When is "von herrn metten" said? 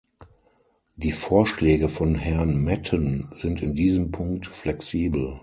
1.87-3.29